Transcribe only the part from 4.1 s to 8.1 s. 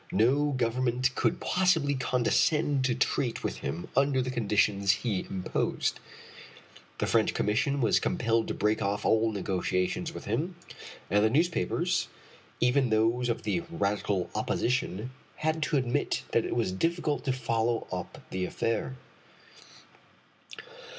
the conditions he imposed. The French commission was